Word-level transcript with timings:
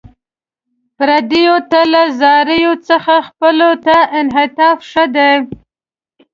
پردیو 0.97 1.55
ته 1.71 1.79
له 1.93 2.01
زاریو 2.19 2.73
څخه 2.89 3.15
خپلو 3.27 3.71
ته 3.85 3.95
انعطاف 4.19 4.77
ښه 4.91 5.05
دی. 5.15 5.33